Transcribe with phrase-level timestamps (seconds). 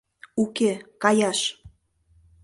[0.43, 0.71] —Уке,
[1.01, 1.39] каяш!